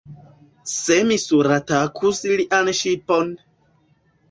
[0.75, 3.33] Se mi suratakus lian ŝipon!